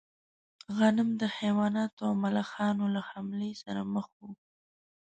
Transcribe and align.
غنم 0.77 1.09
د 1.21 1.23
حیواناتو 1.37 2.01
او 2.07 2.13
ملخانو 2.23 2.85
له 2.95 3.01
حملې 3.09 3.51
سره 3.63 3.81
مخ 3.93 4.07
و. 4.23 4.27